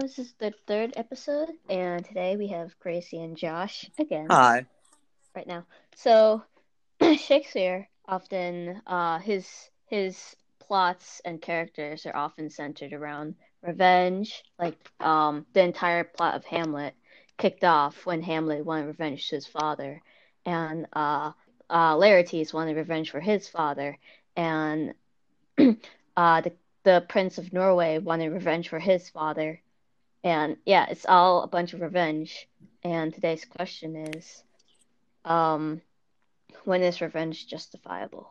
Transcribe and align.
this 0.00 0.18
is 0.18 0.32
the 0.38 0.54
third 0.66 0.94
episode, 0.96 1.50
and 1.68 2.02
today 2.06 2.34
we 2.36 2.48
have 2.48 2.78
Gracie 2.78 3.20
and 3.20 3.36
Josh 3.36 3.90
again. 3.98 4.28
Hi. 4.30 4.64
Right 5.36 5.46
now, 5.46 5.66
so 5.94 6.42
Shakespeare 7.18 7.86
often 8.08 8.80
uh 8.86 9.18
his 9.18 9.46
his 9.86 10.36
plots 10.58 11.20
and 11.24 11.40
characters 11.40 12.06
are 12.06 12.16
often 12.16 12.48
centered 12.48 12.94
around 12.94 13.34
revenge. 13.62 14.42
Like 14.58 14.78
um 15.00 15.44
the 15.52 15.62
entire 15.62 16.04
plot 16.04 16.34
of 16.34 16.46
Hamlet 16.46 16.94
kicked 17.36 17.64
off 17.64 18.06
when 18.06 18.22
Hamlet 18.22 18.64
wanted 18.64 18.86
revenge 18.86 19.28
to 19.28 19.34
his 19.36 19.46
father, 19.46 20.00
and 20.46 20.86
uh, 20.94 21.32
uh 21.68 21.94
Laertes 21.96 22.54
wanted 22.54 22.76
revenge 22.76 23.10
for 23.10 23.20
his 23.20 23.48
father, 23.48 23.98
and 24.34 24.94
uh 26.16 26.40
the 26.40 26.52
the 26.84 27.04
Prince 27.06 27.36
of 27.36 27.52
Norway 27.52 27.98
wanted 27.98 28.30
revenge 28.30 28.70
for 28.70 28.78
his 28.78 29.10
father. 29.10 29.60
And 30.22 30.56
yeah, 30.66 30.86
it's 30.90 31.06
all 31.06 31.42
a 31.42 31.48
bunch 31.48 31.72
of 31.72 31.80
revenge. 31.80 32.48
And 32.82 33.12
today's 33.12 33.44
question 33.44 33.96
is 33.96 34.42
um 35.24 35.80
when 36.64 36.82
is 36.82 37.00
revenge 37.00 37.46
justifiable? 37.46 38.30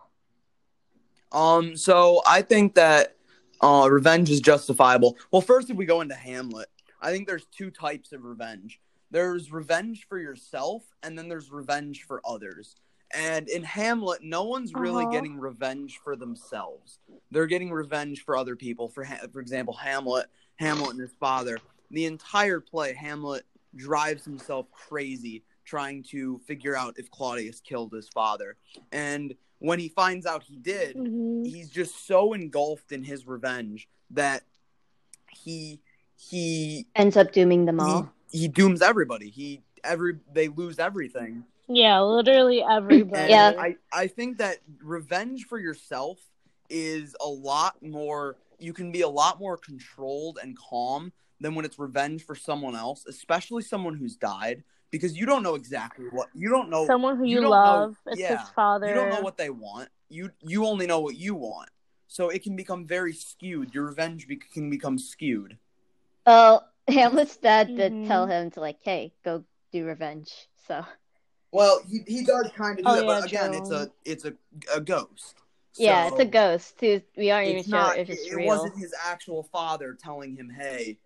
Um, 1.32 1.76
so 1.76 2.22
I 2.26 2.42
think 2.42 2.76
that 2.76 3.16
uh, 3.62 3.88
revenge 3.90 4.30
is 4.30 4.40
justifiable. 4.40 5.18
Well, 5.32 5.42
first, 5.42 5.70
if 5.70 5.78
we 5.78 5.86
go 5.86 6.02
into 6.02 6.16
Hamlet, 6.16 6.68
I 7.02 7.12
think 7.12 7.28
there's 7.28 7.46
two 7.46 7.70
types 7.72 8.12
of 8.14 8.24
revenge. 8.24 8.80
There's 9.12 9.52
revenge 9.52 10.08
for 10.08 10.18
yourself, 10.18 10.84
and 11.04 11.18
then 11.18 11.30
there's 11.30 11.52
revenge 11.52 12.04
for 12.04 12.22
others. 12.26 12.76
And 13.14 13.48
in 13.50 13.64
Hamlet, 13.64 14.24
no 14.24 14.44
one's 14.44 14.74
really 14.74 15.04
Uh-huh. 15.04 15.12
getting 15.12 15.40
revenge 15.40 16.00
for 16.04 16.16
themselves. 16.16 17.00
They're 17.32 17.48
getting 17.48 17.72
revenge 17.72 18.24
for 18.24 18.36
other 18.38 18.56
people. 18.56 18.88
For 18.90 19.04
ha- 19.04 19.28
for 19.32 19.40
example, 19.40 19.74
Hamlet, 19.76 20.28
Hamlet 20.58 20.92
and 20.92 21.00
his 21.02 21.14
father. 21.20 21.58
The 21.92 22.06
entire 22.06 22.60
play, 22.60 22.94
Hamlet 22.94 23.46
drives 23.76 24.26
himself 24.26 24.70
crazy 24.72 25.44
trying 25.66 26.02
to 26.04 26.40
figure 26.48 26.76
out 26.76 26.96
if 26.98 27.12
Claudius 27.12 27.60
killed 27.60 27.92
his 27.94 28.10
father. 28.10 28.56
And 28.92 29.36
when 29.60 29.78
he 29.80 29.90
finds 29.90 30.26
out 30.26 30.44
he 30.44 30.56
did, 30.58 30.96
Mhm. 30.96 31.46
he's 31.46 31.70
just 31.70 32.08
so 32.08 32.34
engulfed 32.34 32.92
in 32.92 33.04
his 33.04 33.28
revenge 33.28 33.88
that 34.12 34.44
he 35.32 35.80
he 36.16 36.86
Ends 36.96 37.16
up 37.16 37.32
dooming 37.32 37.64
them 37.66 37.80
all. 37.80 38.12
he, 38.30 38.40
he 38.42 38.48
dooms 38.50 38.82
everybody. 38.82 39.30
He 39.30 39.62
every 39.86 40.18
they 40.34 40.50
lose 40.50 40.78
everything. 40.80 41.46
Yeah, 41.68 42.02
literally 42.02 42.62
everybody. 42.64 43.30
Yeah. 43.30 43.54
I, 43.58 43.78
I 43.94 44.08
think 44.08 44.40
that 44.40 44.58
revenge 44.82 45.46
for 45.46 45.60
yourself 45.60 46.20
is 46.70 47.16
a 47.22 47.28
lot 47.28 47.82
more 47.82 48.36
you 48.58 48.74
can 48.74 48.92
be 48.92 49.02
a 49.02 49.08
lot 49.08 49.40
more 49.40 49.56
controlled 49.56 50.40
and 50.42 50.58
calm 50.58 51.14
than 51.42 51.56
when 51.56 51.66
it's 51.66 51.80
revenge 51.80 52.26
for 52.26 52.36
someone 52.36 52.76
else, 52.76 53.06
especially 53.08 53.64
someone 53.64 53.96
who's 53.96 54.16
died, 54.16 54.64
because 54.92 55.18
you 55.18 55.26
don't 55.26 55.44
know 55.44 55.56
exactly 55.56 56.06
what 56.12 56.28
you 56.34 56.50
don't 56.50 56.70
know 56.70 56.86
Someone 56.86 57.18
who 57.18 57.26
you, 57.26 57.36
don't 57.42 57.44
know- 57.46 57.50
love. 57.50 57.96
it's 58.08 58.20
yeah, 58.20 58.40
his 58.40 58.50
father. 58.50 58.88
you 58.88 58.94
don't 58.94 59.10
know 59.10 59.22
what 59.22 59.38
they 59.38 59.50
want. 59.50 59.90
You 60.10 60.32
you 60.42 60.66
only 60.66 60.88
know 60.88 61.00
what 61.00 61.16
you 61.16 61.36
want. 61.36 61.70
So 62.08 62.30
it 62.30 62.42
can 62.42 62.56
become 62.56 62.86
very 62.88 63.14
skewed. 63.14 63.74
Your 63.76 63.86
revenge 63.86 64.28
be- 64.28 64.38
can 64.38 64.70
become 64.70 64.98
skewed. 64.98 65.58
Well, 66.26 66.68
Hamlet's 66.88 67.38
dad 67.38 67.68
did 67.76 67.94
Mhm. 67.94 68.08
tell 68.08 68.26
him 68.26 68.50
to 68.52 68.60
like, 68.62 68.80
hey, 68.82 69.14
go 69.24 69.44
do 69.72 69.86
revenge. 69.86 70.48
So 70.68 70.84
Well, 71.52 71.82
he, 71.88 72.00
he 72.08 72.24
does 72.26 72.50
kind 72.56 72.80
of 72.80 72.86
do 72.86 72.92
Oh, 72.92 72.96
that, 72.96 73.06
but 73.06 73.26
again, 73.28 73.50
true. 73.52 73.60
it's 73.60 73.72
a 73.72 73.92
it's 74.06 74.26
a, 74.26 74.34
a 74.74 74.82
ghost. 74.82 75.36
yeah, 75.78 76.08
it's 76.08 76.20
a 76.20 76.26
ghost. 76.26 76.76
Who 76.82 77.00
we 77.16 77.30
aren't 77.30 77.48
even 77.48 77.60
It's 77.60 77.70
sure 77.70 77.78
not. 77.80 77.98
if 77.98 78.10
it's 78.10 78.26
it 78.26 78.36
real. 78.36 78.48
wasn't 78.48 78.78
his 78.80 78.94
actual 79.06 79.44
father 79.44 79.94
telling 79.94 80.36
him, 80.36 80.50
"Hey, 80.50 80.98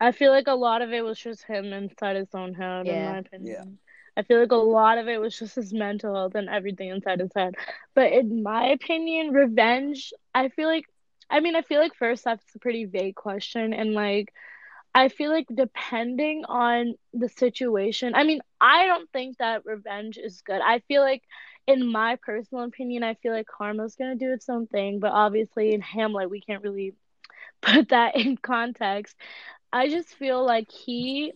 I 0.00 0.12
feel 0.12 0.30
like 0.32 0.46
a 0.48 0.54
lot 0.54 0.82
of 0.82 0.92
it 0.92 1.02
was 1.04 1.18
just 1.18 1.44
him 1.44 1.72
inside 1.72 2.16
his 2.16 2.34
own 2.34 2.54
head, 2.54 2.88
in 2.88 3.02
Yeah. 3.02 3.02
my 3.02 3.18
opinion. 3.18 3.78
I 4.16 4.22
feel 4.22 4.40
like 4.40 4.52
a 4.52 4.56
lot 4.56 4.98
of 4.98 5.08
it 5.08 5.20
was 5.20 5.38
just 5.38 5.56
his 5.56 5.72
mental 5.72 6.14
health 6.14 6.34
and 6.34 6.48
everything 6.48 6.88
inside 6.90 7.20
his 7.20 7.32
head. 7.34 7.54
But 7.94 8.12
in 8.12 8.42
my 8.42 8.68
opinion, 8.68 9.32
revenge, 9.32 10.12
I 10.34 10.48
feel 10.48 10.68
like, 10.68 10.84
I 11.30 11.40
mean, 11.40 11.56
I 11.56 11.62
feel 11.62 11.80
like 11.80 11.94
first 11.94 12.24
that's 12.24 12.54
a 12.54 12.58
pretty 12.58 12.84
vague 12.86 13.14
question. 13.16 13.72
And 13.72 13.92
like, 13.94 14.32
I 14.94 15.08
feel 15.08 15.30
like 15.30 15.46
depending 15.52 16.44
on 16.48 16.94
the 17.12 17.28
situation, 17.28 18.14
I 18.14 18.24
mean, 18.24 18.40
I 18.60 18.86
don't 18.86 19.10
think 19.12 19.38
that 19.38 19.64
revenge 19.64 20.18
is 20.18 20.42
good. 20.42 20.60
I 20.60 20.80
feel 20.88 21.02
like, 21.02 21.22
in 21.66 21.90
my 21.90 22.16
personal 22.22 22.64
opinion, 22.64 23.02
I 23.04 23.14
feel 23.14 23.32
like 23.32 23.46
karma's 23.46 23.96
gonna 23.96 24.16
do 24.16 24.32
its 24.32 24.48
own 24.48 24.66
thing. 24.66 24.98
But 25.00 25.12
obviously, 25.12 25.72
in 25.74 25.80
Hamlet, 25.80 26.30
we 26.30 26.40
can't 26.40 26.62
really 26.62 26.94
put 27.62 27.88
that 27.90 28.16
in 28.16 28.36
context. 28.36 29.16
I 29.72 29.88
just 29.88 30.08
feel 30.16 30.44
like 30.44 30.70
he, 30.70 31.32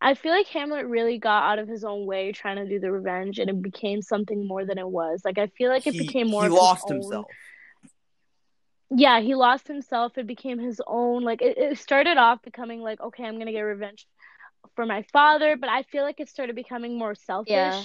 I 0.00 0.14
feel 0.14 0.32
like 0.32 0.46
Hamlet 0.48 0.86
really 0.86 1.18
got 1.18 1.44
out 1.44 1.58
of 1.58 1.68
his 1.68 1.84
own 1.84 2.06
way 2.06 2.32
trying 2.32 2.56
to 2.56 2.66
do 2.68 2.80
the 2.80 2.90
revenge, 2.90 3.38
and 3.38 3.48
it 3.48 3.62
became 3.62 4.02
something 4.02 4.46
more 4.46 4.64
than 4.64 4.78
it 4.78 4.88
was. 4.88 5.22
Like 5.24 5.38
I 5.38 5.46
feel 5.46 5.70
like 5.70 5.86
it 5.86 5.92
he, 5.94 5.98
became 5.98 6.28
more 6.28 6.42
he 6.42 6.46
of 6.46 6.52
his 6.52 6.58
lost 6.58 6.90
own- 6.90 6.96
himself." 6.96 7.26
Yeah, 8.94 9.20
he 9.20 9.34
lost 9.34 9.68
himself. 9.68 10.18
It 10.18 10.26
became 10.26 10.58
his 10.58 10.80
own. 10.86 11.22
Like 11.22 11.40
it, 11.40 11.56
it 11.56 11.78
started 11.78 12.18
off 12.18 12.42
becoming 12.42 12.80
like, 12.82 13.00
okay, 13.00 13.24
I'm 13.24 13.38
gonna 13.38 13.52
get 13.52 13.60
revenge 13.60 14.06
for 14.76 14.84
my 14.86 15.04
father, 15.12 15.56
but 15.56 15.70
I 15.70 15.82
feel 15.84 16.02
like 16.02 16.20
it 16.20 16.28
started 16.28 16.54
becoming 16.56 16.98
more 16.98 17.14
selfish 17.14 17.50
Yeah. 17.52 17.84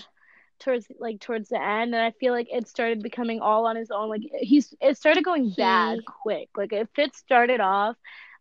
towards 0.60 0.88
like 1.00 1.20
towards 1.22 1.50
the 1.50 1.62
end, 1.62 1.94
and 1.96 2.04
I 2.04 2.12
feel 2.20 2.34
like 2.34 2.48
it 2.52 2.68
started 2.68 3.02
becoming 3.02 3.40
all 3.40 3.68
on 3.68 3.76
his 3.76 3.90
own. 3.92 4.10
Like 4.10 4.24
he's 4.40 4.74
it 4.82 4.98
started 4.98 5.24
going 5.24 5.52
bad 5.52 6.00
quick. 6.06 6.50
Like 6.58 6.74
if 6.74 6.90
it 6.98 7.16
started 7.16 7.62
off 7.62 7.96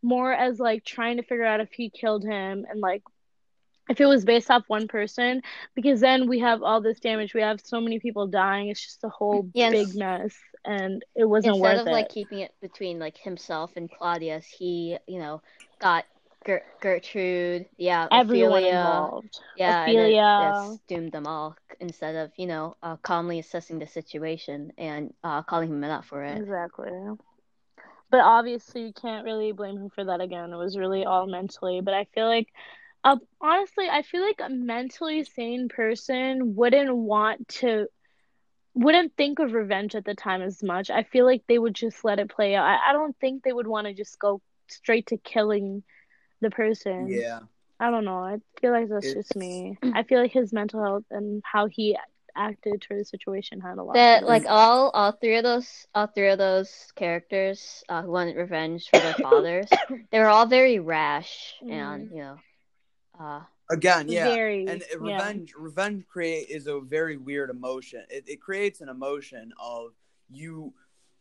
more 0.06 0.32
as 0.32 0.58
like 0.60 0.84
trying 0.84 1.16
to 1.18 1.22
figure 1.24 1.44
out 1.44 1.60
if 1.60 1.72
he 1.72 1.90
killed 1.90 2.24
him 2.24 2.64
and 2.70 2.80
like 2.80 3.02
if 3.88 4.00
it 4.00 4.06
was 4.06 4.24
based 4.24 4.50
off 4.50 4.64
one 4.68 4.88
person, 4.88 5.42
because 5.74 6.00
then 6.00 6.28
we 6.28 6.40
have 6.40 6.62
all 6.62 6.80
this 6.80 7.00
damage. 7.00 7.34
We 7.34 7.42
have 7.42 7.60
so 7.62 7.80
many 7.80 8.00
people 8.00 8.26
dying. 8.26 8.68
It's 8.68 8.84
just 8.84 9.04
a 9.04 9.08
whole 9.08 9.50
Yes. 9.54 9.72
big 9.72 9.94
mess, 9.94 10.34
and 10.64 11.04
it 11.14 11.24
wasn't 11.24 11.56
Instead 11.56 11.76
worth 11.76 11.80
of 11.82 11.86
it. 11.88 11.90
like 11.92 12.08
keeping 12.08 12.40
it 12.40 12.52
between 12.60 12.98
like 12.98 13.16
himself 13.18 13.72
and 13.76 13.90
Claudius, 13.90 14.46
he, 14.46 14.98
you 15.06 15.18
know, 15.18 15.42
got 15.80 16.04
Ger- 16.46 16.64
Gertrude, 16.80 17.66
yeah, 17.76 18.08
Everyone 18.10 18.62
Ophelia, 18.62 18.64
involved. 18.64 19.40
yeah, 19.56 19.86
it- 19.86 19.92
Ophelia. 19.92 20.16
yes, 20.38 20.80
doomed 20.88 21.12
them 21.12 21.26
all 21.26 21.56
instead 21.80 22.16
of 22.16 22.32
you 22.36 22.46
know 22.46 22.76
uh, 22.82 22.96
calmly 22.96 23.38
assessing 23.38 23.78
the 23.78 23.86
situation 23.86 24.72
and 24.78 25.12
uh, 25.24 25.42
calling 25.42 25.68
him 25.70 25.84
out 25.84 26.04
for 26.04 26.22
it. 26.24 26.38
Exactly. 26.38 26.90
But 28.10 28.20
obviously, 28.20 28.82
you 28.86 28.92
can't 28.92 29.24
really 29.24 29.52
blame 29.52 29.76
him 29.76 29.90
for 29.90 30.04
that 30.04 30.20
again. 30.20 30.52
It 30.52 30.56
was 30.56 30.76
really 30.78 31.04
all 31.04 31.26
mentally. 31.26 31.80
But 31.80 31.94
I 31.94 32.04
feel 32.14 32.26
like, 32.26 32.48
uh, 33.04 33.16
honestly, 33.40 33.88
I 33.90 34.02
feel 34.02 34.22
like 34.22 34.40
a 34.40 34.48
mentally 34.50 35.24
sane 35.24 35.68
person 35.68 36.54
wouldn't 36.56 36.94
want 36.96 37.48
to, 37.60 37.86
wouldn't 38.74 39.16
think 39.16 39.38
of 39.38 39.52
revenge 39.52 39.94
at 39.94 40.04
the 40.04 40.14
time 40.14 40.42
as 40.42 40.62
much. 40.62 40.90
I 40.90 41.02
feel 41.04 41.24
like 41.24 41.42
they 41.46 41.58
would 41.58 41.74
just 41.74 42.04
let 42.04 42.18
it 42.18 42.30
play 42.30 42.54
out. 42.54 42.64
I, 42.66 42.90
I 42.90 42.92
don't 42.92 43.16
think 43.18 43.42
they 43.42 43.52
would 43.52 43.66
want 43.66 43.86
to 43.86 43.94
just 43.94 44.18
go 44.18 44.40
straight 44.68 45.06
to 45.08 45.16
killing 45.18 45.82
the 46.40 46.50
person. 46.50 47.08
Yeah, 47.08 47.40
I 47.80 47.90
don't 47.90 48.04
know. 48.04 48.18
I 48.18 48.38
feel 48.60 48.72
like 48.72 48.88
that's 48.88 49.06
It's- 49.06 49.26
just 49.26 49.36
me. 49.36 49.78
I 49.94 50.02
feel 50.04 50.20
like 50.20 50.32
his 50.32 50.52
mental 50.52 50.82
health 50.82 51.04
and 51.10 51.42
how 51.44 51.66
he 51.66 51.96
acted 52.36 52.82
toward 52.82 53.00
the 53.00 53.04
situation 53.04 53.60
had 53.60 53.78
a 53.78 53.82
lot. 53.82 53.94
That 53.94 54.20
do 54.20 54.26
like 54.26 54.44
all 54.48 54.90
all 54.90 55.12
three 55.12 55.36
of 55.36 55.44
those 55.44 55.86
all 55.94 56.06
three 56.06 56.30
of 56.30 56.38
those 56.38 56.70
characters 56.94 57.82
uh, 57.88 58.02
who 58.02 58.10
wanted 58.10 58.36
revenge 58.36 58.88
for 58.90 59.00
their 59.00 59.14
fathers, 59.22 59.68
they 60.10 60.18
were 60.18 60.28
all 60.28 60.46
very 60.46 60.78
rash 60.78 61.54
and 61.62 62.10
you 62.10 62.18
know, 62.18 62.36
uh, 63.18 63.40
again, 63.70 64.08
yeah. 64.08 64.24
Very. 64.24 64.66
and 64.66 64.82
uh, 64.82 65.04
yeah. 65.04 65.16
revenge 65.16 65.54
revenge 65.56 66.06
create 66.06 66.48
is 66.48 66.66
a 66.66 66.80
very 66.80 67.16
weird 67.16 67.50
emotion 67.50 68.02
it, 68.10 68.24
it 68.26 68.40
creates 68.40 68.80
an 68.80 68.88
emotion 68.88 69.52
of 69.60 69.92
you 70.30 70.72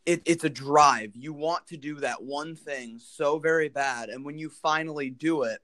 it, 0.05 0.21
it's 0.25 0.43
a 0.43 0.49
drive 0.49 1.15
you 1.15 1.33
want 1.33 1.65
to 1.67 1.77
do 1.77 1.95
that 1.95 2.21
one 2.21 2.55
thing 2.55 2.99
so 2.99 3.39
very 3.39 3.69
bad 3.69 4.09
and 4.09 4.23
when 4.23 4.37
you 4.37 4.49
finally 4.49 5.09
do 5.09 5.43
it 5.43 5.59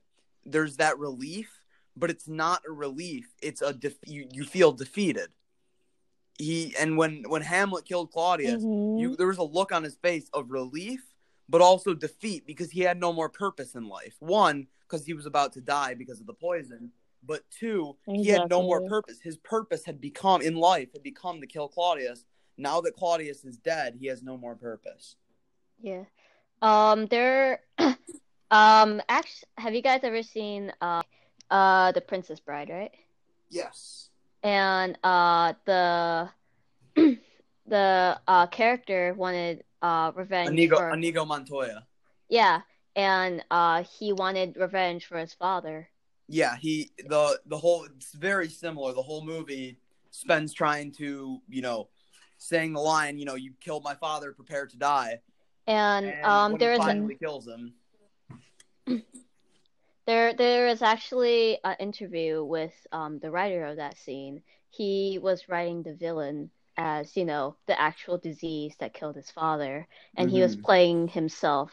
there's 0.46 0.78
that 0.78 0.98
relief 0.98 1.62
but 1.96 2.10
it's 2.10 2.28
not 2.28 2.62
a 2.68 2.72
relief 2.72 3.28
it's 3.42 3.62
a 3.62 3.74
def- 3.74 3.98
you, 4.06 4.28
you 4.32 4.44
feel 4.44 4.72
defeated 4.72 5.28
he 6.42 6.76
and 6.80 6.98
when 6.98 7.24
when 7.28 7.42
hamlet 7.42 7.86
killed 7.86 8.12
claudius 8.12 8.64
Mhm. 8.64 9.00
you 9.00 9.16
there 9.16 9.28
was 9.28 9.38
a 9.38 9.44
look 9.44 9.72
on 9.72 9.84
his 9.84 9.96
face 9.96 10.30
of 10.34 10.52
relief 10.52 11.02
but 11.50 11.62
also 11.62 11.94
defeat 11.94 12.46
because 12.46 12.72
he 12.72 12.82
had 12.82 13.00
no 13.00 13.12
more 13.12 13.30
purpose 13.30 13.76
in 13.76 13.88
life 13.88 14.16
one 14.20 14.68
because 14.82 15.06
he 15.06 15.14
was 15.14 15.26
about 15.26 15.54
to 15.54 15.62
die 15.62 15.94
because 15.94 16.20
of 16.20 16.28
the 16.28 16.34
poison 16.34 16.92
but 17.24 17.44
two 17.52 17.96
he 18.06 18.28
had 18.28 18.50
no 18.50 18.62
more 18.62 18.82
purpose 18.88 19.20
his 19.22 19.38
purpose 19.38 19.86
had 19.86 20.02
become 20.02 20.42
in 20.42 20.56
life 20.56 20.90
had 20.94 21.04
become 21.04 21.40
to 21.42 21.48
kill 21.48 21.68
claudius 21.68 22.26
now 22.58 22.82
that 22.82 22.96
claudius 22.96 23.44
is 23.46 23.58
dead 23.58 23.96
he 24.00 24.08
has 24.08 24.24
no 24.24 24.38
more 24.38 24.56
purpose 24.56 25.16
yeah. 25.82 26.04
Um, 26.62 27.08
there. 27.08 27.62
um, 28.52 29.02
actually, 29.10 29.48
have 29.58 29.74
you 29.74 29.82
guys 29.82 30.02
ever 30.04 30.24
seen 30.24 30.72
uh, 30.82 31.02
uh, 31.50 31.92
the 31.92 32.02
Princess 32.02 32.40
Bride, 32.40 32.70
right? 32.70 32.92
yes 33.50 34.11
And 34.44 34.98
uh, 35.04 35.54
the 35.66 36.30
the 37.68 38.20
uh 38.28 38.48
character 38.48 39.14
wanted 39.16 39.64
uh 39.82 40.12
revenge 40.16 40.50
inigo 40.50 40.78
for 40.78 40.90
inigo 40.90 41.24
montoya 41.24 41.86
yeah 42.28 42.62
and 42.96 43.44
uh, 43.52 43.84
he 43.84 44.14
wanted 44.14 44.58
revenge 44.58 45.06
for 45.06 45.18
his 45.18 45.34
father. 45.34 45.88
Yeah, 46.28 46.56
he 46.56 46.92
the 46.98 47.40
the 47.46 47.58
whole 47.58 47.86
it's 47.86 48.14
very 48.14 48.48
similar. 48.48 48.94
The 48.94 49.02
whole 49.02 49.24
movie 49.24 49.78
spends 50.12 50.54
trying 50.54 50.92
to 50.94 51.42
you 51.48 51.62
know 51.62 51.90
saying 52.38 52.74
the 52.74 52.80
line, 52.80 53.18
you 53.18 53.26
know, 53.26 53.36
you 53.36 53.54
killed 53.60 53.84
my 53.84 53.96
father, 53.96 54.32
prepare 54.32 54.66
to 54.66 54.78
die. 54.78 55.20
And, 55.68 56.08
And 56.08 56.26
um, 56.26 56.58
there 56.58 56.72
he 56.72 56.76
is 56.76 56.80
a, 56.80 56.84
finally 56.84 57.16
kills 57.16 57.48
him. 57.48 57.74
There 60.12 60.34
there 60.34 60.68
is 60.68 60.82
actually 60.82 61.60
an 61.64 61.76
interview 61.80 62.44
with 62.44 62.74
um 62.92 63.20
the 63.20 63.32
writer 63.32 63.66
of 63.66 63.78
that 63.78 63.98
scene. 63.98 64.42
He 64.70 65.20
was 65.22 65.50
writing 65.50 65.84
the 65.84 65.94
villain 65.96 66.52
as 66.78 67.16
you 67.18 67.26
know 67.26 67.58
the 67.68 67.80
actual 67.80 68.18
disease 68.18 68.76
that 68.80 68.94
killed 68.94 69.16
his 69.16 69.32
father, 69.32 69.88
and 70.18 70.30
he 70.30 70.42
was 70.42 70.56
Mhm. 70.56 70.66
playing 70.66 71.08
himself 71.10 71.72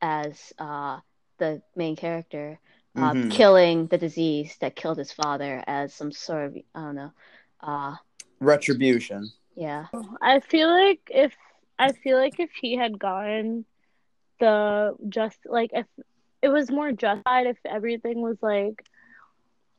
as 0.00 0.52
uh 0.58 0.98
the 1.38 1.62
main 1.76 1.96
character, 1.96 2.60
uh, 2.96 3.14
Mhm. 3.14 3.30
killing 3.30 3.86
the 3.88 3.98
disease 3.98 4.56
that 4.60 4.76
killed 4.76 4.98
his 4.98 5.12
father 5.12 5.62
as 5.66 5.94
some 5.94 6.12
sort 6.12 6.46
of 6.46 6.56
I 6.74 6.80
don't 6.80 6.96
know, 6.96 7.12
uh 7.60 7.96
Retribution. 8.40 9.32
yeah. 9.54 9.86
I 10.20 10.40
feel 10.40 10.68
like 10.68 11.00
if 11.10 11.32
I 11.78 11.92
feel 11.92 12.18
like 12.18 12.38
if 12.38 12.50
he 12.60 12.76
had 12.76 12.98
gotten 12.98 13.64
the 14.40 14.94
just 15.08 15.38
like 15.46 15.70
if 15.72 15.86
it 16.42 16.48
was 16.48 16.70
more 16.70 16.92
justified 16.92 17.46
if 17.46 17.58
everything 17.64 18.20
was 18.22 18.36
like 18.42 18.82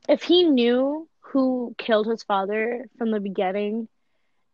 if 0.10 0.24
he 0.24 0.44
knew 0.44 1.08
who 1.20 1.76
killed 1.78 2.08
his 2.08 2.24
father 2.24 2.86
from 2.98 3.12
the 3.12 3.20
beginning 3.20 3.88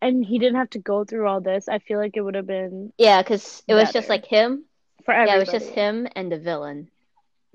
and 0.02 0.24
he 0.26 0.38
didn't 0.40 0.58
have 0.58 0.70
to 0.72 0.80
go 0.80 1.04
through 1.04 1.28
all 1.28 1.42
this, 1.42 1.68
I 1.68 1.80
feel 1.80 1.98
like 2.00 2.16
it 2.16 2.22
would 2.22 2.36
have 2.36 2.48
been 2.48 2.92
Yeah, 2.98 3.22
because 3.22 3.64
it 3.68 3.74
was 3.74 3.92
just 3.92 4.10
like 4.10 4.26
him. 4.26 4.66
for 5.06 5.14
Yeah, 5.14 5.36
it 5.36 5.40
was 5.40 5.52
just 5.52 5.70
him 5.70 6.08
and 6.16 6.32
the 6.32 6.38
villain, 6.38 6.90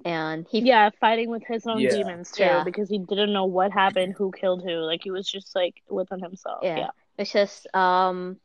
and 0.05 0.47
he 0.51 0.61
Yeah, 0.61 0.91
fighting 1.01 1.29
with 1.31 1.45
his 1.47 1.67
own 1.67 1.81
Yeah. 1.81 1.91
demons 1.91 2.31
too, 2.33 2.43
Yeah. 2.45 2.65
because 2.65 2.89
he 2.89 2.99
didn't 2.99 3.33
know 3.33 3.47
what 3.47 3.73
happened, 3.73 4.15
who 4.17 4.33
killed 4.33 4.63
who. 4.63 4.77
Like 4.85 5.03
he 5.03 5.11
was 5.11 5.29
just 5.31 5.55
like 5.55 5.75
within 5.89 6.21
himself. 6.21 6.63
Yeah. 6.63 6.79
Yeah. 6.79 6.91
It's 7.19 7.33
just 7.33 7.67
um 7.75 8.39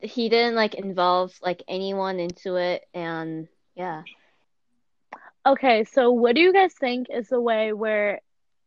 he 0.00 0.28
didn't 0.28 0.54
like 0.54 0.74
involve 0.74 1.32
like 1.42 1.62
anyone 1.68 2.18
into 2.18 2.56
it 2.56 2.84
and 2.94 3.48
yeah. 3.74 4.02
Okay, 5.46 5.84
so 5.84 6.10
what 6.10 6.34
do 6.34 6.40
you 6.42 6.52
guys 6.52 6.74
think 6.74 7.06
is 7.10 7.28
the 7.28 7.40
way 7.40 7.72
where 7.72 8.20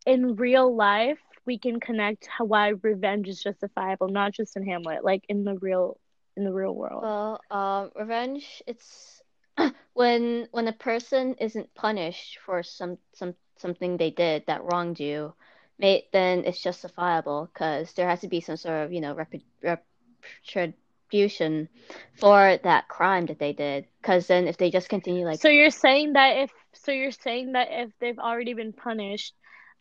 in 0.05 0.35
real 0.35 0.75
life 0.75 1.19
we 1.45 1.59
can 1.59 1.79
connect 1.79 2.27
how 2.27 2.45
why 2.45 2.69
revenge 2.69 3.27
is 3.27 3.41
justifiable, 3.43 4.07
not 4.07 4.33
just 4.33 4.55
in 4.57 4.65
Hamlet, 4.65 5.03
like 5.03 5.23
in 5.29 5.43
the 5.43 5.57
real 5.57 5.99
in 6.37 6.43
the 6.45 6.53
real 6.53 6.75
world? 6.75 7.07
Well, 7.07 7.41
um 7.51 7.91
revenge 7.95 8.61
it's 8.67 9.21
when 9.93 10.47
when 10.51 10.67
a 10.67 10.73
person 10.73 11.35
isn't 11.35 11.73
punished 11.75 12.39
for 12.39 12.63
some 12.63 12.97
some 13.13 13.35
something 13.57 13.97
they 13.97 14.11
did 14.11 14.45
that 14.47 14.63
wronged 14.63 14.99
you, 14.99 15.33
may, 15.77 16.07
then 16.13 16.45
it's 16.45 16.61
justifiable 16.61 17.49
because 17.53 17.93
there 17.93 18.07
has 18.09 18.21
to 18.21 18.27
be 18.27 18.41
some 18.41 18.57
sort 18.57 18.85
of, 18.85 18.93
you 18.93 19.01
know, 19.01 19.13
rep- 19.15 19.85
retribution 21.11 21.69
for 22.13 22.57
that 22.63 22.87
crime 22.87 23.25
that 23.27 23.39
they 23.39 23.53
did. 23.53 23.85
Because 24.01 24.27
then 24.27 24.47
if 24.47 24.57
they 24.57 24.69
just 24.71 24.89
continue 24.89 25.25
like 25.25 25.41
so 25.41 25.49
you're 25.49 25.69
saying 25.71 26.13
that 26.13 26.37
if 26.37 26.51
so 26.73 26.91
you're 26.91 27.11
saying 27.11 27.53
that 27.53 27.67
if 27.71 27.91
they've 27.99 28.19
already 28.19 28.53
been 28.53 28.73
punished 28.73 29.33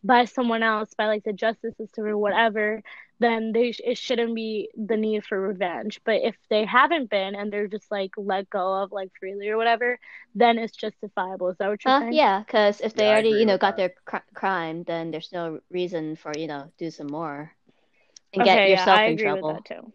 by 0.03 0.25
someone 0.25 0.63
else, 0.63 0.93
by 0.95 1.07
like 1.07 1.23
the 1.23 1.33
justice 1.33 1.75
system 1.77 2.05
or 2.05 2.17
whatever, 2.17 2.81
then 3.19 3.51
they 3.53 3.71
sh- 3.71 3.81
it 3.83 3.97
shouldn't 3.97 4.35
be 4.35 4.69
the 4.75 4.97
need 4.97 5.25
for 5.25 5.39
revenge. 5.39 5.99
But 6.05 6.21
if 6.23 6.35
they 6.49 6.65
haven't 6.65 7.09
been 7.09 7.35
and 7.35 7.51
they're 7.51 7.67
just 7.67 7.89
like 7.91 8.11
let 8.17 8.49
go 8.49 8.83
of 8.83 8.91
like 8.91 9.09
freely 9.19 9.49
or 9.49 9.57
whatever, 9.57 9.99
then 10.35 10.57
it's 10.57 10.75
justifiable. 10.75 11.49
Is 11.49 11.57
that 11.59 11.69
what 11.69 11.83
you're 11.85 11.93
Uh, 11.93 12.01
saying? 12.01 12.21
yeah, 12.21 12.39
because 12.39 12.81
if 12.81 12.95
they 12.95 13.07
Yeah, 13.07 13.11
already, 13.11 13.29
you 13.31 13.45
know, 13.45 13.57
got 13.57 13.75
that. 13.75 13.77
their 13.77 13.89
cr 14.05 14.17
crime, 14.33 14.83
then 14.83 15.11
there's 15.11 15.31
no 15.33 15.61
reason 15.69 16.15
for, 16.15 16.33
you 16.35 16.47
know, 16.47 16.71
do 16.77 16.89
some 16.91 17.07
more 17.07 17.55
and 18.33 18.43
get 18.43 18.63
Okay, 18.63 18.71
yeah, 18.71 18.85
yourself 18.85 19.01
I 19.01 19.03
in 19.07 19.15
agree 19.15 19.17
trouble. 19.17 19.35
with 19.35 19.47
that 19.47 19.65
too. 19.65 19.93